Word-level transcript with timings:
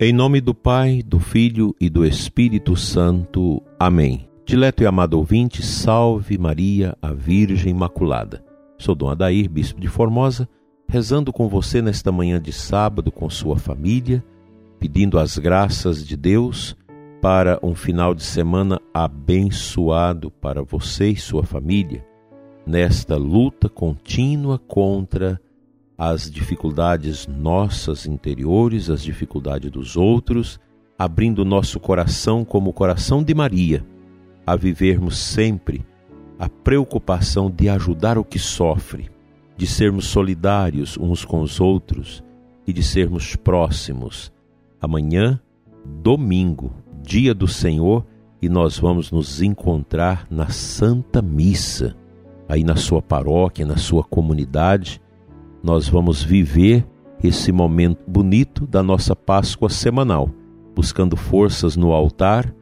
Em 0.00 0.12
nome 0.12 0.40
do 0.40 0.52
Pai, 0.52 1.04
do 1.06 1.20
Filho 1.20 1.72
e 1.80 1.88
do 1.88 2.04
Espírito 2.04 2.74
Santo. 2.74 3.62
Amém. 3.78 4.28
Dileto 4.44 4.82
e 4.82 4.86
amado 4.86 5.14
ouvinte, 5.14 5.64
salve 5.64 6.36
Maria, 6.36 6.96
a 7.00 7.12
Virgem 7.12 7.70
Imaculada. 7.70 8.44
Sou 8.76 8.92
Dom 8.92 9.08
Adair, 9.08 9.48
bispo 9.48 9.80
de 9.80 9.86
Formosa, 9.86 10.48
rezando 10.88 11.32
com 11.32 11.48
você 11.48 11.80
nesta 11.80 12.10
manhã 12.10 12.42
de 12.42 12.52
sábado 12.52 13.12
com 13.12 13.30
sua 13.30 13.56
família, 13.56 14.22
pedindo 14.80 15.16
as 15.16 15.38
graças 15.38 16.04
de 16.04 16.16
Deus 16.16 16.76
para 17.22 17.60
um 17.62 17.72
final 17.72 18.16
de 18.16 18.24
semana 18.24 18.80
abençoado 18.92 20.28
para 20.28 20.60
você 20.60 21.10
e 21.10 21.16
sua 21.16 21.44
família, 21.44 22.04
nesta 22.66 23.16
luta 23.16 23.68
contínua 23.68 24.58
contra 24.58 25.40
as 25.96 26.30
dificuldades 26.30 27.26
nossas 27.26 28.06
interiores, 28.06 28.90
as 28.90 29.02
dificuldades 29.02 29.70
dos 29.70 29.96
outros, 29.96 30.58
abrindo 30.98 31.44
nosso 31.44 31.78
coração 31.78 32.44
como 32.44 32.70
o 32.70 32.72
coração 32.72 33.22
de 33.22 33.34
Maria, 33.34 33.84
a 34.46 34.56
vivermos 34.56 35.16
sempre 35.16 35.84
a 36.38 36.48
preocupação 36.48 37.50
de 37.50 37.68
ajudar 37.68 38.18
o 38.18 38.24
que 38.24 38.38
sofre, 38.38 39.08
de 39.56 39.66
sermos 39.66 40.06
solidários 40.06 40.98
uns 40.98 41.24
com 41.24 41.40
os 41.40 41.60
outros 41.60 42.24
e 42.66 42.72
de 42.72 42.82
sermos 42.82 43.36
próximos. 43.36 44.32
Amanhã, 44.80 45.40
domingo, 46.02 46.72
dia 47.02 47.32
do 47.32 47.46
Senhor, 47.46 48.04
e 48.42 48.48
nós 48.48 48.78
vamos 48.78 49.10
nos 49.10 49.40
encontrar 49.40 50.26
na 50.28 50.48
Santa 50.48 51.22
Missa, 51.22 51.96
aí 52.48 52.62
na 52.62 52.76
sua 52.76 53.00
paróquia, 53.00 53.64
na 53.64 53.76
sua 53.76 54.02
comunidade 54.04 55.00
nós 55.64 55.88
vamos 55.88 56.22
viver 56.22 56.86
esse 57.22 57.50
momento 57.50 57.98
bonito 58.06 58.66
da 58.66 58.82
nossa 58.82 59.16
Páscoa 59.16 59.70
semanal, 59.70 60.28
buscando 60.76 61.16
forças 61.16 61.74
no 61.74 61.92
altar 61.92 62.54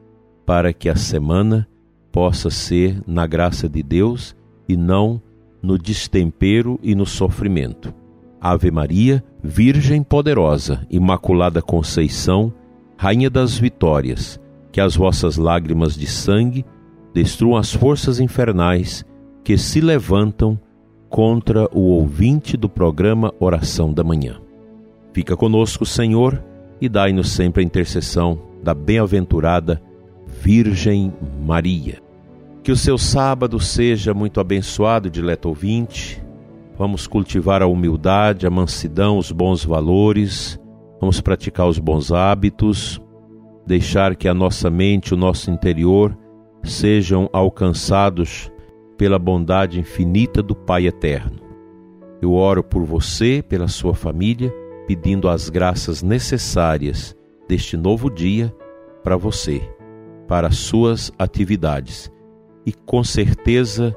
para 0.46 0.72
que 0.72 0.88
a 0.88 0.94
semana 0.94 1.66
possa 2.12 2.48
ser 2.48 3.02
na 3.04 3.26
graça 3.26 3.68
de 3.68 3.82
Deus 3.82 4.36
e 4.68 4.76
não 4.76 5.20
no 5.60 5.76
destempero 5.76 6.78
e 6.80 6.94
no 6.94 7.04
sofrimento. 7.04 7.92
Ave 8.40 8.70
Maria, 8.70 9.24
Virgem 9.42 10.00
poderosa, 10.04 10.86
Imaculada 10.88 11.60
Conceição, 11.60 12.54
Rainha 12.96 13.28
das 13.28 13.58
Vitórias, 13.58 14.40
que 14.70 14.80
as 14.80 14.94
vossas 14.94 15.36
lágrimas 15.36 15.96
de 15.96 16.06
sangue 16.06 16.64
destruam 17.12 17.56
as 17.56 17.72
forças 17.72 18.20
infernais 18.20 19.04
que 19.42 19.58
se 19.58 19.80
levantam 19.80 20.56
contra 21.12 21.68
o 21.76 21.90
ouvinte 21.90 22.56
do 22.56 22.70
programa 22.70 23.34
Oração 23.38 23.92
da 23.92 24.02
Manhã. 24.02 24.40
Fica 25.12 25.36
conosco, 25.36 25.84
Senhor, 25.84 26.42
e 26.80 26.88
dai-nos 26.88 27.32
sempre 27.32 27.62
a 27.62 27.66
intercessão 27.66 28.40
da 28.62 28.72
bem-aventurada 28.72 29.78
Virgem 30.40 31.12
Maria. 31.44 32.00
Que 32.62 32.72
o 32.72 32.76
seu 32.76 32.96
sábado 32.96 33.60
seja 33.60 34.14
muito 34.14 34.40
abençoado, 34.40 35.10
dileto 35.10 35.50
ouvinte. 35.50 36.24
Vamos 36.78 37.06
cultivar 37.06 37.60
a 37.60 37.66
humildade, 37.66 38.46
a 38.46 38.50
mansidão, 38.50 39.18
os 39.18 39.30
bons 39.30 39.62
valores, 39.62 40.58
vamos 40.98 41.20
praticar 41.20 41.68
os 41.68 41.78
bons 41.78 42.10
hábitos, 42.10 42.98
deixar 43.66 44.16
que 44.16 44.28
a 44.28 44.32
nossa 44.32 44.70
mente, 44.70 45.12
o 45.12 45.18
nosso 45.18 45.50
interior 45.50 46.16
sejam 46.64 47.28
alcançados 47.34 48.51
pela 49.02 49.18
bondade 49.18 49.80
infinita 49.80 50.40
do 50.40 50.54
Pai 50.54 50.86
eterno. 50.86 51.40
Eu 52.22 52.34
oro 52.34 52.62
por 52.62 52.84
você, 52.84 53.42
pela 53.42 53.66
sua 53.66 53.96
família, 53.96 54.54
pedindo 54.86 55.28
as 55.28 55.48
graças 55.48 56.04
necessárias 56.04 57.12
deste 57.48 57.76
novo 57.76 58.08
dia 58.08 58.54
para 59.02 59.16
você, 59.16 59.60
para 60.28 60.46
as 60.46 60.56
suas 60.56 61.10
atividades. 61.18 62.12
E 62.64 62.72
com 62.72 63.02
certeza, 63.02 63.92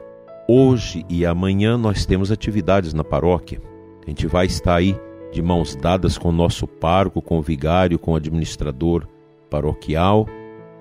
hoje 0.50 1.06
e 1.07 1.24
amanhã 1.24 1.78
nós 1.78 2.03
temos 2.07 2.31
atividades 2.31 2.91
na 2.91 3.03
paróquia. 3.03 3.62
A 4.03 4.09
gente 4.09 4.25
vai 4.25 4.47
estar 4.47 4.74
aí 4.74 5.00
de 5.31 5.40
mãos 5.40 5.75
dadas 5.75 6.18
com 6.18 6.30
o 6.30 6.35
nosso 6.35 6.66
pároco, 6.66 7.22
com 7.22 7.38
o 7.38 7.44
vigário, 7.44 8.00
com 8.00 8.13
o 8.13 8.16
administrador 8.16 9.07
paroquial, 9.51 10.25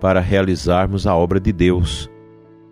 para 0.01 0.19
realizarmos 0.19 1.07
a 1.07 1.15
obra 1.15 1.39
de 1.39 1.53
Deus 1.53 2.09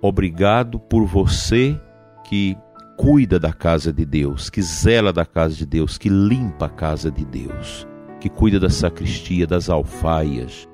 Obrigado 0.05 0.81
por 0.81 1.07
você 1.07 1.81
que 2.25 2.59
cuida 2.97 3.39
da 3.39 3.53
casa 3.53 3.93
de 3.93 4.05
Deus, 4.05 4.51
que 4.51 4.61
zela 4.61 5.13
da 5.13 5.25
casa 5.25 5.55
de 5.55 5.65
Deus, 5.65 5.97
que 5.97 6.09
limpa 6.09 6.67
a 6.67 6.69
casa 6.69 7.09
de 7.09 7.25
Deus, 7.25 7.87
que 8.19 8.29
cuida 8.29 8.59
da 8.59 8.69
sacristia, 8.69 9.47
das 9.47 9.71
alfaias, 9.71 10.69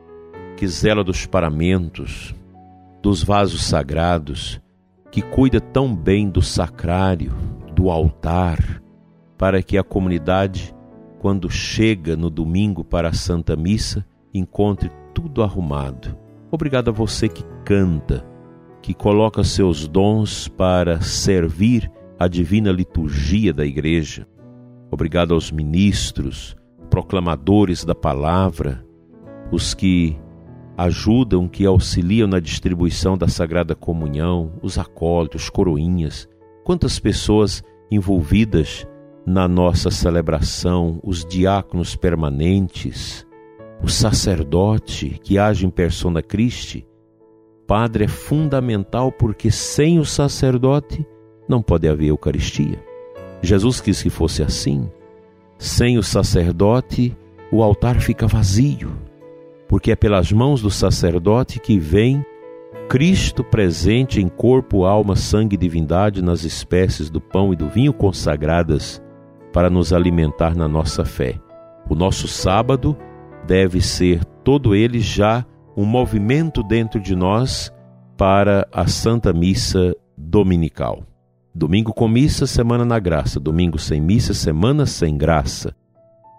que 0.57 0.67
zela 0.67 1.05
dos 1.05 1.27
paramentos, 1.27 2.35
dos 3.03 3.23
vasos 3.23 3.65
sagrados, 3.65 4.63
que 5.11 5.21
cuida 5.21 5.61
tão 5.61 5.95
bem 5.95 6.31
do 6.31 6.41
sacrário, 6.41 7.33
do 7.75 7.91
altar, 7.91 8.83
para 9.37 9.63
que 9.63 9.77
a 9.77 9.85
comunidade, 9.85 10.75
quando 11.19 11.51
chega 11.51 12.17
no 12.17 12.31
domingo 12.31 12.83
para 12.83 13.09
a 13.09 13.13
Santa 13.13 13.55
Missa, 13.57 14.07
encontre 14.33 14.91
tudo 15.13 15.43
arrumado. 15.43 16.17
Obrigado 16.51 16.89
a 16.89 16.93
você 16.93 17.29
que 17.29 17.45
canta 17.63 18.27
que 18.83 18.95
coloca 18.95 19.45
seus 19.45 19.87
dons 19.87 20.49
para 20.49 21.01
servir 21.01 21.91
a 22.19 22.27
divina 22.27 22.73
liturgia 22.73 23.53
da 23.53 23.65
igreja. 23.65 24.27
Obrigado 24.91 25.35
aos 25.35 25.51
ministros, 25.51 26.57
proclamadores 26.91 27.85
da 27.85 27.95
palavra, 27.95 28.85
os 29.53 29.75
que 29.75 30.19
ajudam, 30.77 31.49
que 31.49 31.67
auxiliam 31.67 32.27
na 32.27 32.41
distribuição 32.41 33.19
da 33.19 33.29
Sagrada 33.29 33.75
Comunhão, 33.75 34.53
os 34.63 34.79
acólitos, 34.79 35.51
coroinhas, 35.51 36.29
quantas 36.65 36.99
pessoas 36.99 37.63
envolvidas 37.91 38.87
na 39.27 39.47
nossa 39.47 39.91
celebração, 39.91 41.01
os 41.03 41.25
diáconos 41.25 41.95
permanentes, 41.95 43.27
o 43.83 43.89
sacerdote 43.89 45.21
que 45.23 45.39
age 45.39 45.67
em 45.67 45.71
persona 45.71 46.23
Christi, 46.23 46.87
padre 47.69 48.05
é 48.05 48.09
fundamental 48.09 49.13
porque 49.13 49.51
sem 49.51 49.99
o 49.99 50.05
sacerdote 50.05 51.07
não 51.47 51.61
pode 51.61 51.87
haver 51.87 52.07
Eucaristia. 52.07 52.83
Jesus 53.43 53.79
quis 53.79 54.03
que 54.03 54.09
fosse 54.09 54.43
assim. 54.43 54.91
Sem 55.59 55.99
o 55.99 56.03
sacerdote, 56.03 57.15
o 57.53 57.63
altar 57.63 58.01
fica 58.01 58.27
vazio, 58.27 58.91
porque 59.69 59.93
é 59.93 59.97
pelas 59.97 60.33
mãos 60.33 60.63
do 60.63 60.71
sacerdote 60.71 61.61
que 61.61 61.79
vem 61.79 62.25
Cristo 62.89 63.45
presente 63.45 64.19
em 64.19 64.29
corpo, 64.29 64.87
alma, 64.87 65.15
sangue 65.15 65.55
e 65.55 65.59
divindade 65.59 66.23
nas 66.23 66.45
espécies 66.45 67.11
do 67.11 67.21
pão 67.21 67.53
e 67.53 67.57
do 67.57 67.69
vinho 67.69 67.93
consagradas 67.93 69.03
para 69.53 69.69
nos 69.69 69.93
alimentar 69.93 70.57
na 70.57 70.67
nossa 70.67 71.05
fé. 71.05 71.39
O 71.87 71.95
nosso 71.95 72.27
sábado 72.27 72.97
deve 73.47 73.83
ser 73.83 74.25
todo 74.43 74.75
ele 74.75 75.01
já 75.01 75.45
um 75.79 75.85
movimento 75.85 76.61
dentro 76.61 76.99
de 76.99 77.15
nós 77.15 77.73
para 78.17 78.67
a 78.73 78.89
Santa 78.89 79.33
Missa 79.33 79.95
Dominical. 80.17 81.05
Domingo 81.55 81.95
com 81.95 82.09
missa, 82.09 82.49
semana 82.49 82.85
na 82.85 82.99
graça. 82.99 83.39
Domingo 83.39 83.79
sem 83.79 84.01
missa, 84.01 84.35
semana 84.35 84.87
sem 84.87 85.17
graça. 85.17 85.73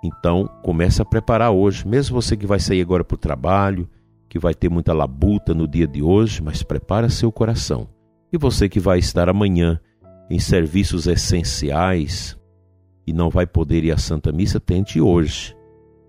Então, 0.03 0.49
comece 0.61 1.01
a 1.01 1.05
preparar 1.05 1.51
hoje, 1.51 1.87
mesmo 1.87 2.21
você 2.21 2.35
que 2.35 2.45
vai 2.45 2.59
sair 2.59 2.81
agora 2.81 3.01
para 3.01 3.15
o 3.15 3.17
trabalho, 3.17 3.89
que 4.27 4.37
vai 4.37 4.53
ter 4.53 4.67
muita 4.67 4.91
labuta 4.91 5.53
no 5.53 5.69
dia 5.69 5.87
de 5.87 6.03
hoje, 6.03 6.43
mas 6.43 6.61
prepara 6.61 7.07
seu 7.07 7.31
coração. 7.31 7.87
E 8.33 8.37
você 8.37 8.67
que 8.67 8.79
vai 8.79 8.99
estar 8.99 9.29
amanhã 9.29 9.79
em 10.29 10.37
serviços 10.37 11.07
essenciais 11.07 12.37
e 13.07 13.13
não 13.13 13.29
vai 13.29 13.47
poder 13.47 13.85
ir 13.85 13.93
à 13.93 13.97
Santa 13.97 14.33
Missa, 14.33 14.59
tente 14.59 14.99
hoje 14.99 15.55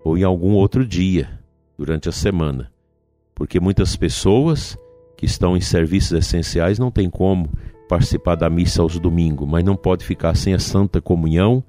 ou 0.03 0.17
em 0.17 0.23
algum 0.23 0.51
outro 0.51 0.85
dia 0.85 1.39
durante 1.77 2.09
a 2.09 2.11
semana 2.11 2.69
porque 3.35 3.59
muitas 3.59 3.95
pessoas 3.95 4.77
que 5.17 5.25
estão 5.25 5.55
em 5.55 5.61
serviços 5.61 6.11
essenciais 6.13 6.79
não 6.79 6.89
têm 6.89 7.09
como 7.09 7.49
participar 7.87 8.35
da 8.35 8.49
missa 8.49 8.81
aos 8.81 8.97
domingos, 8.97 9.47
mas 9.47 9.63
não 9.63 9.75
pode 9.75 10.05
ficar 10.05 10.35
sem 10.35 10.53
a 10.53 10.59
Santa 10.59 11.01
Comunhão, 11.01 11.63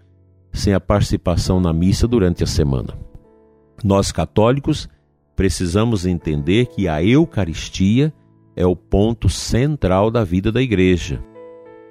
sem 0.52 0.72
a 0.72 0.80
participação 0.80 1.60
na 1.60 1.72
missa 1.72 2.06
durante 2.06 2.44
a 2.44 2.46
semana. 2.46 2.96
Nós 3.82 4.12
católicos 4.12 4.88
precisamos 5.34 6.06
entender 6.06 6.66
que 6.66 6.86
a 6.86 7.02
Eucaristia 7.02 8.12
é 8.54 8.64
o 8.64 8.76
ponto 8.76 9.28
central 9.28 10.10
da 10.10 10.24
vida 10.24 10.52
da 10.52 10.62
igreja. 10.62 11.22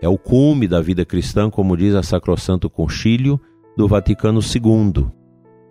É 0.02 0.08
o 0.08 0.18
cume 0.18 0.68
da 0.68 0.82
vida 0.82 1.06
cristã, 1.06 1.50
como 1.50 1.76
diz 1.76 1.94
a 1.94 2.02
Sacrosanto 2.02 2.70
Concílio 2.70 3.40
do 3.76 3.88
Vaticano 3.88 4.40
II. 4.40 5.08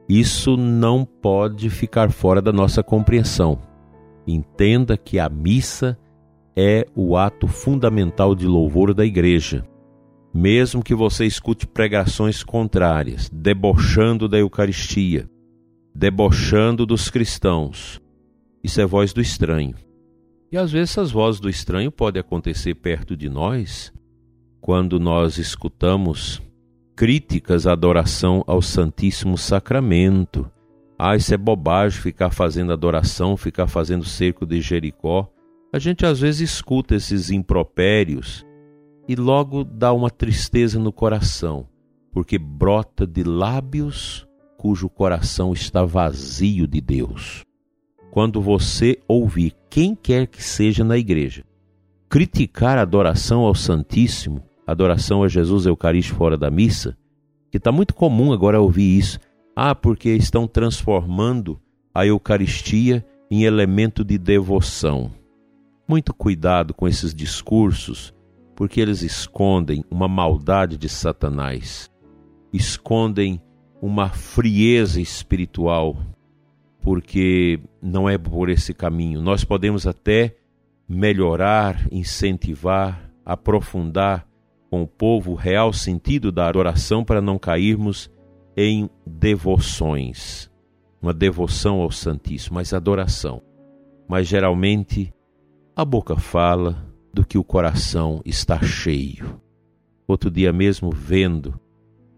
Isso 0.09 0.57
não 0.57 1.05
pode 1.05 1.71
ficar 1.71 2.11
fora 2.11 2.43
da 2.43 2.53
nossa 2.53 2.83
compreensão. 2.83 3.59
Entenda 4.35 4.97
que 4.97 5.19
a 5.19 5.29
missa 5.29 5.99
é 6.57 6.87
o 6.95 7.17
ato 7.17 7.47
fundamental 7.49 8.35
de 8.35 8.47
louvor 8.47 8.93
da 8.95 9.05
igreja. 9.05 9.65
Mesmo 10.33 10.83
que 10.83 10.95
você 10.95 11.25
escute 11.25 11.67
pregações 11.67 12.43
contrárias, 12.45 13.29
debochando 13.33 14.29
da 14.29 14.39
Eucaristia, 14.39 15.29
debochando 15.95 16.87
dos 16.87 17.11
cristãos. 17.11 18.01
Isso 18.63 18.81
é 18.81 18.87
voz 18.87 19.13
do 19.13 19.21
estranho. 19.21 19.75
E 20.53 20.57
às 20.57 20.71
vezes 20.71 20.91
essas 20.91 21.11
vozes 21.11 21.41
do 21.41 21.49
estranho 21.49 21.91
podem 21.91 22.21
acontecer 22.21 22.75
perto 22.75 23.17
de 23.17 23.29
nós, 23.29 23.93
quando 24.61 25.01
nós 25.01 25.39
escutamos 25.39 26.43
críticas 26.95 27.67
à 27.67 27.73
adoração 27.73 28.45
ao 28.47 28.61
Santíssimo 28.61 29.39
Sacramento. 29.39 30.51
Ah, 31.03 31.17
isso 31.17 31.33
é 31.33 31.39
bobagem 31.39 31.99
ficar 31.99 32.29
fazendo 32.29 32.75
adoração, 32.75 33.35
ficar 33.35 33.67
fazendo 33.67 34.05
cerco 34.05 34.45
de 34.45 34.61
Jericó. 34.61 35.27
A 35.73 35.79
gente 35.79 36.05
às 36.05 36.21
vezes 36.21 36.51
escuta 36.51 36.95
esses 36.95 37.31
impropérios 37.31 38.45
e 39.09 39.17
logo 39.17 39.65
dá 39.65 39.95
uma 39.95 40.11
tristeza 40.11 40.79
no 40.79 40.93
coração, 40.93 41.67
porque 42.13 42.39
brota 42.39 43.07
de 43.07 43.25
lábios 43.25 44.29
cujo 44.59 44.91
coração 44.91 45.55
está 45.55 45.87
vazio 45.87 46.67
de 46.67 46.83
Deus. 46.83 47.47
Quando 48.11 48.43
você 48.43 48.99
ouvir 49.09 49.55
quem 49.71 49.95
quer 49.95 50.27
que 50.27 50.43
seja 50.45 50.85
na 50.85 50.99
igreja 50.99 51.47
criticar 52.11 52.77
a 52.77 52.83
adoração 52.83 53.47
ao 53.47 53.55
Santíssimo, 53.55 54.43
adoração 54.67 55.23
a 55.23 55.29
Jesus 55.29 55.65
Eucarístico 55.65 56.19
fora 56.19 56.37
da 56.37 56.51
missa, 56.51 56.95
que 57.51 57.57
está 57.57 57.73
muito 57.73 57.95
comum 57.95 58.35
agora 58.35 58.61
ouvir 58.61 58.99
isso. 58.99 59.19
Ah, 59.55 59.75
porque 59.75 60.11
estão 60.11 60.47
transformando 60.47 61.61
a 61.95 62.07
Eucaristia 62.07 63.05
em 63.31 63.45
elemento 63.45 64.05
de 64.05 64.17
devoção. 64.19 65.13
Muito 65.89 66.15
cuidado 66.15 66.73
com 66.73 66.87
esses 66.87 67.15
discursos, 67.15 68.15
porque 68.55 68.81
eles 68.81 69.03
escondem 69.03 69.85
uma 69.91 70.09
maldade 70.09 70.77
de 70.77 70.89
Satanás, 70.89 71.91
escondem 72.53 73.41
uma 73.83 74.09
frieza 74.11 75.01
espiritual, 75.01 75.97
porque 76.81 77.61
não 77.83 78.09
é 78.09 78.17
por 78.17 78.49
esse 78.49 78.73
caminho. 78.73 79.21
Nós 79.21 79.45
podemos 79.45 79.87
até 79.87 80.37
melhorar, 80.89 81.87
incentivar, 81.91 83.11
aprofundar 83.25 84.27
com 84.71 84.83
o 84.83 84.87
povo 84.87 85.33
o 85.33 85.37
real 85.37 85.73
sentido 85.73 86.31
da 86.31 86.49
adoração 86.49 87.05
para 87.05 87.21
não 87.21 87.39
cairmos 87.39 88.11
em 88.57 88.89
devoções. 89.07 90.51
Uma 91.01 91.15
devoção 91.15 91.81
ao 91.81 91.91
Santíssimo, 91.91 92.57
mas 92.57 92.73
adoração. 92.73 93.43
Mas 94.09 94.27
geralmente 94.27 95.13
a 95.75 95.85
boca 95.85 96.17
fala 96.17 96.87
do 97.13 97.25
que 97.25 97.39
o 97.39 97.45
coração 97.45 98.21
está 98.25 98.61
cheio. 98.61 99.41
Outro 100.07 100.31
dia 100.31 100.53
mesmo 100.53 100.91
vendo 100.91 101.59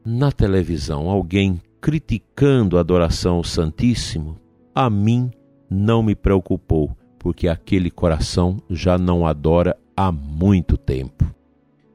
na 0.05 0.33
televisão 0.33 1.09
alguém 1.09 1.61
criticando 1.81 2.77
a 2.77 2.81
adoração 2.81 3.37
ao 3.37 3.45
Santíssimo, 3.45 4.39
a 4.75 4.89
mim 4.89 5.31
não 5.69 6.03
me 6.03 6.15
preocupou, 6.15 6.97
porque 7.19 7.49
aquele 7.49 7.91
coração 7.91 8.57
já 8.71 8.97
não 8.97 9.27
adora 9.27 9.77
há 9.97 10.11
muito 10.13 10.77
tempo. 10.77 11.25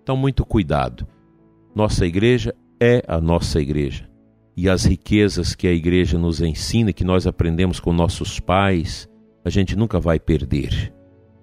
Então, 0.01 0.15
muito 0.15 0.45
cuidado. 0.45 1.07
Nossa 1.75 2.05
igreja 2.05 2.55
é 2.79 3.03
a 3.07 3.19
nossa 3.19 3.59
igreja. 3.59 4.09
E 4.57 4.67
as 4.67 4.85
riquezas 4.85 5.53
que 5.53 5.67
a 5.67 5.71
igreja 5.71 6.17
nos 6.17 6.41
ensina, 6.41 6.91
que 6.91 7.03
nós 7.03 7.27
aprendemos 7.27 7.79
com 7.79 7.93
nossos 7.93 8.39
pais, 8.39 9.07
a 9.45 9.51
gente 9.51 9.75
nunca 9.75 9.99
vai 9.99 10.19
perder. 10.19 10.91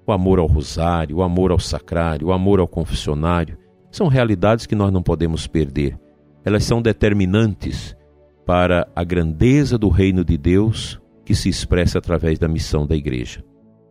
O 0.05 0.11
amor 0.11 0.41
ao 0.41 0.47
rosário, 0.47 1.19
o 1.19 1.23
amor 1.23 1.53
ao 1.53 1.61
sacrário, 1.61 2.27
o 2.27 2.33
amor 2.33 2.59
ao 2.59 2.67
confessionário, 2.67 3.57
são 3.89 4.09
realidades 4.09 4.67
que 4.67 4.75
nós 4.75 4.93
não 4.93 5.01
podemos 5.01 5.47
perder. 5.47 5.97
Elas 6.45 6.65
são 6.65 6.83
determinantes 6.83 7.97
para 8.45 8.89
a 8.97 9.05
grandeza 9.05 9.79
do 9.79 9.89
reino 9.89 10.25
de 10.25 10.37
Deus 10.37 11.01
que 11.25 11.37
se 11.37 11.49
expressa 11.49 11.99
através 11.99 12.37
da 12.37 12.49
missão 12.49 12.85
da 12.85 12.97
igreja. 12.97 13.45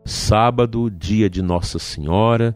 Sábado, 0.03 0.91
dia 0.91 1.29
de 1.29 1.41
Nossa 1.41 1.79
Senhora, 1.79 2.55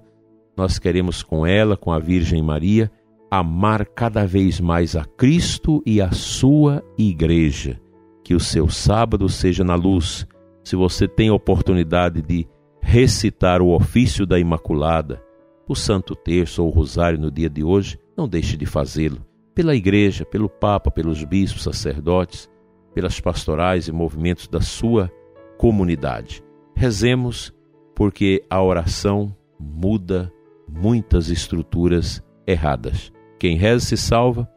nós 0.57 0.77
queremos 0.77 1.23
com 1.23 1.47
ela, 1.47 1.77
com 1.77 1.93
a 1.93 1.97
Virgem 1.97 2.43
Maria, 2.43 2.91
amar 3.29 3.85
cada 3.85 4.25
vez 4.25 4.59
mais 4.59 4.95
a 4.95 5.03
Cristo 5.03 5.81
e 5.85 6.01
a 6.01 6.11
sua 6.11 6.83
igreja. 6.97 7.79
Que 8.23 8.33
o 8.33 8.39
seu 8.39 8.69
sábado 8.69 9.27
seja 9.29 9.63
na 9.63 9.75
luz. 9.75 10.27
Se 10.63 10.75
você 10.75 11.07
tem 11.07 11.29
a 11.29 11.33
oportunidade 11.33 12.21
de 12.21 12.47
recitar 12.81 13.61
o 13.61 13.73
ofício 13.73 14.25
da 14.25 14.39
Imaculada, 14.39 15.21
o 15.67 15.75
Santo 15.75 16.15
Terço 16.15 16.63
ou 16.63 16.69
o 16.69 16.71
Rosário 16.73 17.19
no 17.19 17.31
dia 17.31 17.49
de 17.49 17.63
hoje, 17.63 17.99
não 18.15 18.27
deixe 18.27 18.55
de 18.55 18.65
fazê-lo. 18.65 19.25
Pela 19.53 19.75
igreja, 19.75 20.25
pelo 20.25 20.49
Papa, 20.49 20.89
pelos 20.89 21.23
bispos, 21.23 21.63
sacerdotes, 21.63 22.49
pelas 22.93 23.19
pastorais 23.19 23.87
e 23.87 23.91
movimentos 23.91 24.47
da 24.47 24.61
sua 24.61 25.11
comunidade. 25.57 26.43
Rezemos, 26.75 27.53
porque 27.95 28.43
a 28.49 28.61
oração 28.61 29.35
muda 29.59 30.31
muitas 30.67 31.29
estruturas 31.29 32.23
erradas. 32.45 33.11
Quem 33.39 33.55
reza 33.55 33.85
se 33.85 33.97
salva, 33.97 34.49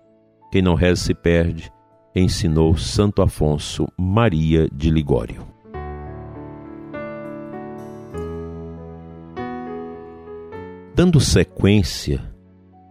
quem 0.51 0.63
não 0.63 0.75
reza 0.75 1.03
se 1.03 1.15
perde, 1.15 1.71
ensinou 2.17 2.79
Santo 2.79 3.21
Afonso 3.21 3.87
Maria 3.99 4.69
de 4.73 4.91
Ligório. 4.91 5.47
Dando 10.95 11.21
sequência 11.21 12.23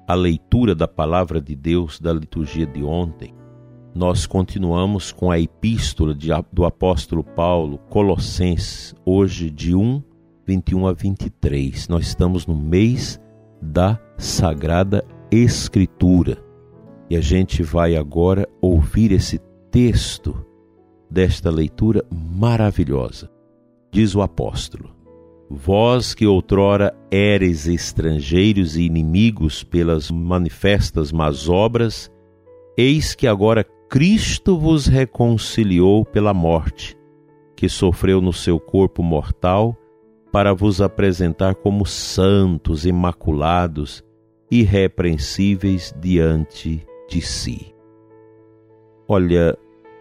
à 0.08 0.14
leitura 0.14 0.76
da 0.76 0.88
palavra 0.88 1.42
de 1.42 1.56
Deus 1.56 2.00
da 2.00 2.14
liturgia 2.14 2.68
de 2.68 2.84
ontem, 2.84 3.34
nós 3.94 4.28
continuamos 4.28 5.12
com 5.12 5.32
a 5.32 5.40
epístola 5.40 6.14
de, 6.14 6.30
do 6.54 6.66
apóstolo 6.66 7.24
Paulo, 7.24 7.80
Colossenses, 7.90 8.94
hoje 9.04 9.50
de 9.50 9.74
1, 9.74 10.04
21 10.46 10.86
a 10.86 10.94
23. 10.94 11.88
Nós 11.88 12.06
estamos 12.06 12.46
no 12.46 12.56
mês 12.56 13.20
da 13.60 14.00
Sagrada 14.18 15.04
Escritura 15.32 16.44
e 17.08 17.16
a 17.16 17.22
gente 17.22 17.62
vai 17.62 17.96
agora 17.96 18.50
ouvir 18.60 19.12
esse 19.12 19.40
texto 19.70 20.44
desta 21.08 21.52
leitura 21.52 22.04
maravilhosa. 22.12 23.30
Diz 23.92 24.16
o 24.16 24.24
apóstolo: 24.24 24.90
Vós 25.48 26.16
que 26.16 26.26
outrora 26.26 26.98
éreis 27.12 27.68
estrangeiros 27.68 28.76
e 28.76 28.82
inimigos 28.82 29.64
pelas 29.64 30.10
manifestas 30.10 31.12
más 31.12 31.48
obras, 31.48 32.12
eis 32.76 33.14
que 33.14 33.28
agora 33.28 33.64
Cristo 33.88 34.58
vos 34.58 34.88
reconciliou 34.88 36.04
pela 36.04 36.34
morte, 36.34 36.98
que 37.56 37.70
sofreu 37.70 38.20
no 38.20 38.34
seu 38.34 38.60
corpo 38.60 39.04
mortal, 39.04 39.78
para 40.32 40.54
vos 40.56 40.82
apresentar 40.82 41.54
como 41.54 41.86
santos, 41.86 42.84
imaculados, 42.84 44.04
irrepreensíveis 44.52 45.94
diante 46.00 46.86
de 47.08 47.22
si. 47.22 47.74
Olha, 49.08 49.58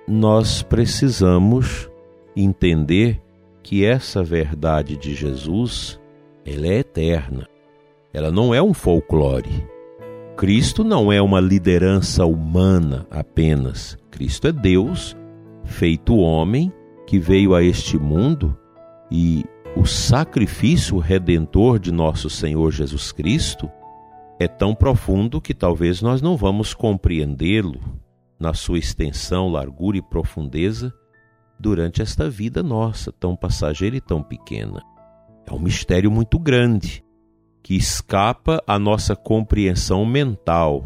nós 0.07 0.63
precisamos 0.63 1.91
entender 2.37 3.21
que 3.63 3.85
essa 3.85 4.23
verdade 4.23 4.97
de 4.97 5.15
Jesus, 5.15 6.01
ela 6.45 6.67
é 6.67 6.79
eterna. 6.79 7.47
Ela 8.13 8.31
não 8.31 8.55
é 8.55 8.63
um 8.63 8.73
folclore 8.73 9.67
Cristo 10.39 10.85
não 10.85 11.13
é 11.13 11.21
uma 11.21 11.41
liderança 11.41 12.25
humana 12.25 13.05
apenas. 13.11 13.99
Cristo 14.09 14.47
é 14.47 14.53
Deus, 14.53 15.17
feito 15.65 16.17
homem, 16.17 16.73
que 17.09 17.19
veio 17.19 17.57
a 17.57 17.63
este 17.65 17.99
mundo 17.99 18.57
e 19.11 19.45
o 19.75 19.85
sacrifício 19.85 20.97
redentor 20.99 21.81
de 21.81 21.91
nosso 21.91 22.31
Senhor 22.31 22.71
Jesus 22.71 23.11
Cristo 23.11 23.69
é 24.39 24.47
tão 24.47 24.75
profundo 24.75 25.41
que 25.41 25.53
talvez 25.53 26.01
nós 26.01 26.23
não 26.23 26.37
vamos 26.37 26.73
compreendê-lo 26.73 27.81
na 28.39 28.55
sua 28.55 28.79
extensão, 28.79 29.49
largura 29.49 29.99
e 29.99 30.03
profundeza 30.03 30.95
durante 31.59 32.01
esta 32.01 32.31
vida 32.31 32.63
nossa, 32.63 33.11
tão 33.11 33.35
passageira 33.35 33.97
e 33.97 34.01
tão 34.01 34.23
pequena. 34.23 34.81
É 35.45 35.53
um 35.53 35.59
mistério 35.59 36.11
muito 36.11 36.39
grande 36.39 37.05
que 37.63 37.75
escapa 37.75 38.63
à 38.67 38.79
nossa 38.79 39.17
compreensão 39.17 40.07
mental. 40.07 40.85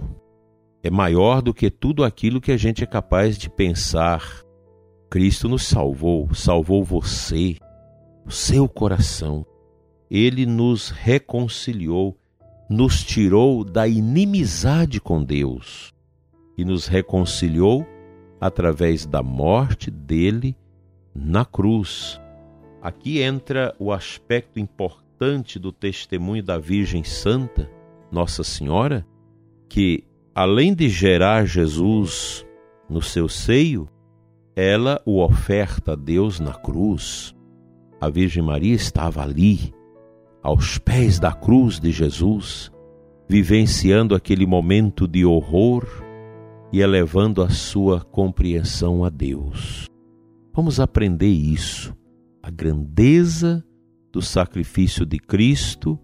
É 0.82 0.90
maior 0.90 1.42
do 1.42 1.52
que 1.52 1.70
tudo 1.70 2.02
aquilo 2.02 2.40
que 2.40 2.50
a 2.50 2.56
gente 2.56 2.82
é 2.82 2.86
capaz 2.86 3.36
de 3.36 3.50
pensar. 3.50 4.42
Cristo 5.10 5.48
nos 5.48 5.64
salvou, 5.64 6.32
salvou 6.34 6.82
você, 6.82 7.56
o 8.24 8.30
seu 8.30 8.66
coração. 8.66 9.44
Ele 10.10 10.46
nos 10.46 10.90
reconciliou, 10.90 12.16
nos 12.72 13.04
tirou 13.04 13.62
da 13.62 13.86
inimizade 13.86 14.98
com 14.98 15.22
Deus 15.22 15.92
e 16.56 16.64
nos 16.64 16.86
reconciliou 16.86 17.86
através 18.40 19.04
da 19.04 19.22
morte 19.22 19.90
dele 19.90 20.56
na 21.14 21.44
cruz. 21.44 22.18
Aqui 22.80 23.20
entra 23.20 23.74
o 23.78 23.92
aspecto 23.92 24.58
importante 24.58 25.58
do 25.58 25.70
testemunho 25.70 26.42
da 26.42 26.58
Virgem 26.58 27.04
Santa, 27.04 27.70
Nossa 28.10 28.42
Senhora, 28.42 29.06
que 29.68 30.04
além 30.34 30.74
de 30.74 30.88
gerar 30.88 31.44
Jesus 31.44 32.44
no 32.88 33.02
seu 33.02 33.28
seio, 33.28 33.86
ela 34.56 35.00
o 35.04 35.22
oferta 35.22 35.92
a 35.92 35.94
Deus 35.94 36.40
na 36.40 36.54
cruz. 36.54 37.34
A 38.00 38.08
Virgem 38.08 38.42
Maria 38.42 38.74
estava 38.74 39.22
ali, 39.22 39.74
aos 40.42 40.78
pés 40.78 41.18
da 41.18 41.32
cruz 41.32 41.78
de 41.78 41.92
Jesus, 41.92 42.70
vivenciando 43.28 44.14
aquele 44.14 44.44
momento 44.46 45.06
de 45.06 45.24
horror 45.24 45.86
e 46.72 46.80
elevando 46.80 47.42
a 47.42 47.48
sua 47.48 48.00
compreensão 48.00 49.04
a 49.04 49.08
Deus. 49.08 49.86
Vamos 50.52 50.80
aprender 50.80 51.28
isso, 51.28 51.94
a 52.42 52.50
grandeza 52.50 53.64
do 54.12 54.20
sacrifício 54.20 55.06
de 55.06 55.18
Cristo, 55.18 55.98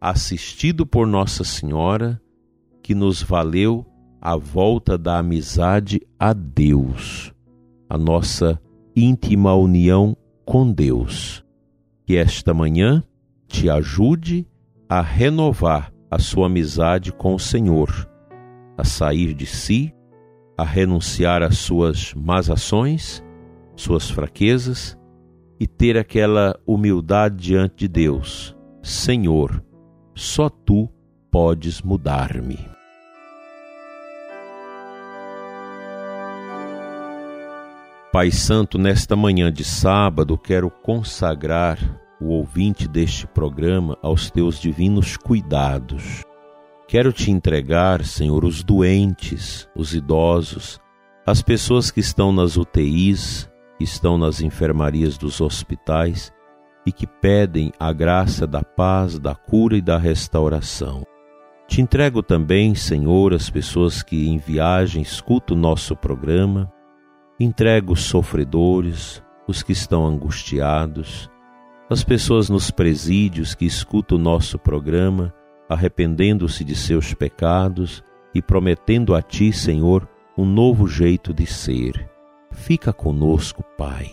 assistido 0.00 0.86
por 0.86 1.06
Nossa 1.06 1.44
Senhora, 1.44 2.20
que 2.82 2.94
nos 2.94 3.22
valeu 3.22 3.84
a 4.20 4.36
volta 4.36 4.96
da 4.96 5.18
amizade 5.18 6.00
a 6.18 6.32
Deus, 6.32 7.32
a 7.88 7.98
nossa 7.98 8.60
íntima 8.94 9.54
união 9.54 10.16
com 10.44 10.70
Deus. 10.72 11.44
Que 12.06 12.16
esta 12.16 12.52
manhã 12.52 13.02
te 13.50 13.68
ajude 13.68 14.46
a 14.88 15.00
renovar 15.00 15.92
a 16.08 16.20
sua 16.20 16.46
amizade 16.46 17.12
com 17.12 17.34
o 17.34 17.38
Senhor, 17.38 18.08
a 18.78 18.84
sair 18.84 19.34
de 19.34 19.44
si, 19.44 19.92
a 20.56 20.62
renunciar 20.64 21.42
às 21.42 21.58
suas 21.58 22.14
más 22.14 22.48
ações, 22.48 23.22
suas 23.74 24.08
fraquezas 24.08 24.96
e 25.58 25.66
ter 25.66 25.98
aquela 25.98 26.58
humildade 26.64 27.36
diante 27.38 27.80
de 27.80 27.88
Deus. 27.88 28.56
Senhor, 28.82 29.62
só 30.14 30.48
tu 30.48 30.88
podes 31.28 31.82
mudar-me. 31.82 32.58
Pai 38.12 38.30
Santo, 38.30 38.78
nesta 38.78 39.16
manhã 39.16 39.52
de 39.52 39.64
sábado, 39.64 40.38
quero 40.38 40.70
consagrar 40.70 41.78
o 42.20 42.28
ouvinte 42.28 42.86
deste 42.86 43.26
programa 43.26 43.96
aos 44.02 44.30
teus 44.30 44.58
divinos 44.58 45.16
cuidados. 45.16 46.22
Quero 46.86 47.12
te 47.12 47.30
entregar, 47.30 48.04
Senhor, 48.04 48.44
os 48.44 48.62
doentes, 48.62 49.68
os 49.76 49.94
idosos, 49.94 50.80
as 51.26 51.40
pessoas 51.42 51.90
que 51.90 52.00
estão 52.00 52.32
nas 52.32 52.56
UTIs, 52.56 53.48
que 53.78 53.84
estão 53.84 54.18
nas 54.18 54.40
enfermarias 54.40 55.16
dos 55.16 55.40
hospitais 55.40 56.32
e 56.84 56.92
que 56.92 57.06
pedem 57.06 57.72
a 57.78 57.92
graça 57.92 58.46
da 58.46 58.62
paz, 58.62 59.18
da 59.18 59.34
cura 59.34 59.76
e 59.76 59.80
da 59.80 59.96
restauração. 59.96 61.06
Te 61.68 61.80
entrego 61.80 62.22
também, 62.22 62.74
Senhor, 62.74 63.32
as 63.32 63.48
pessoas 63.48 64.02
que 64.02 64.28
em 64.28 64.38
viagem 64.38 65.02
escutam 65.02 65.56
o 65.56 65.60
nosso 65.60 65.94
programa 65.94 66.70
Entrego 67.42 67.94
os 67.94 68.02
sofredores, 68.02 69.22
os 69.48 69.62
que 69.62 69.72
estão 69.72 70.06
angustiados, 70.06 71.30
as 71.90 72.04
pessoas 72.04 72.48
nos 72.48 72.70
presídios 72.70 73.52
que 73.52 73.64
escutam 73.64 74.16
o 74.16 74.20
nosso 74.20 74.56
programa, 74.56 75.34
arrependendo-se 75.68 76.62
de 76.62 76.76
seus 76.76 77.12
pecados 77.14 78.00
e 78.32 78.40
prometendo 78.40 79.12
a 79.12 79.20
Ti, 79.20 79.52
Senhor, 79.52 80.08
um 80.38 80.44
novo 80.46 80.86
jeito 80.86 81.34
de 81.34 81.44
ser. 81.46 82.08
Fica 82.52 82.92
conosco, 82.92 83.64
Pai. 83.76 84.12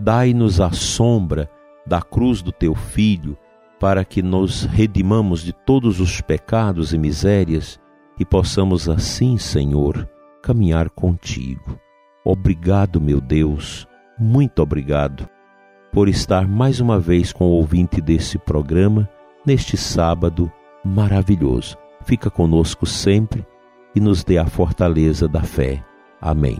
Dai-nos 0.00 0.62
a 0.62 0.72
sombra 0.72 1.50
da 1.86 2.00
cruz 2.00 2.40
do 2.40 2.52
Teu 2.52 2.74
Filho, 2.74 3.36
para 3.78 4.02
que 4.02 4.22
nos 4.22 4.64
redimamos 4.64 5.42
de 5.42 5.52
todos 5.52 6.00
os 6.00 6.22
pecados 6.22 6.94
e 6.94 6.98
misérias 6.98 7.78
e 8.18 8.24
possamos 8.24 8.88
assim, 8.88 9.36
Senhor, 9.36 10.08
caminhar 10.42 10.88
contigo. 10.88 11.78
Obrigado, 12.24 12.98
meu 12.98 13.20
Deus, 13.20 13.86
muito 14.18 14.62
obrigado 14.62 15.28
por 15.92 16.08
estar 16.08 16.46
mais 16.46 16.80
uma 16.80 16.98
vez 16.98 17.32
com 17.32 17.44
o 17.44 17.52
ouvinte 17.52 18.00
desse 18.00 18.38
programa 18.38 19.08
neste 19.44 19.76
sábado 19.76 20.50
maravilhoso. 20.84 21.76
Fica 22.04 22.30
conosco 22.30 22.86
sempre 22.86 23.46
e 23.94 24.00
nos 24.00 24.22
dê 24.22 24.38
a 24.38 24.46
fortaleza 24.46 25.28
da 25.28 25.42
fé. 25.42 25.82
Amém. 26.20 26.58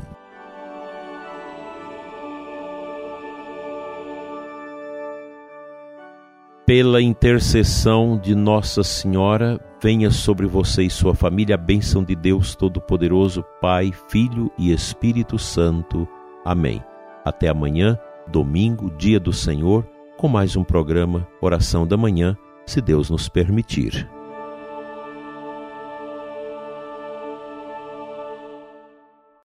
Pela 6.68 7.00
intercessão 7.00 8.18
de 8.18 8.34
Nossa 8.34 8.82
Senhora, 8.82 9.58
venha 9.82 10.10
sobre 10.10 10.46
você 10.46 10.82
e 10.82 10.90
sua 10.90 11.14
família 11.14 11.54
a 11.54 11.58
bênção 11.58 12.04
de 12.04 12.14
Deus 12.14 12.54
Todo-Poderoso, 12.54 13.42
Pai, 13.58 13.90
Filho 14.10 14.52
e 14.58 14.70
Espírito 14.70 15.38
Santo. 15.38 16.06
Amém. 16.44 16.84
Até 17.24 17.48
amanhã, 17.48 17.98
domingo, 18.30 18.90
dia 18.96 19.18
do 19.18 19.32
Senhor, 19.32 19.86
com 20.16 20.28
mais 20.28 20.56
um 20.56 20.64
programa 20.64 21.26
Oração 21.40 21.86
da 21.86 21.96
Manhã, 21.96 22.36
se 22.66 22.80
Deus 22.80 23.10
nos 23.10 23.28
permitir. 23.28 24.08